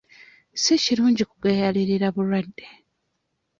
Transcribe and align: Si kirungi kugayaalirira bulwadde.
Si 0.61 0.73
kirungi 0.83 1.23
kugayaalirira 1.31 2.07
bulwadde. 2.15 2.65